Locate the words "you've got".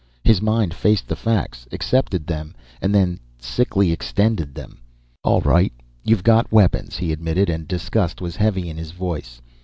6.03-6.51